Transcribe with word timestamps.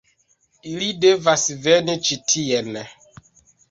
Ili 0.71 0.87
devas 1.05 1.45
veni 1.69 1.97
ĉi 2.09 2.21
tien. 2.35 2.85